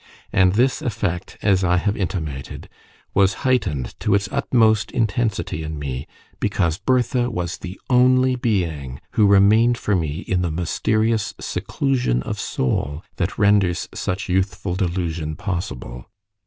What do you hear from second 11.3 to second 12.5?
seclusion of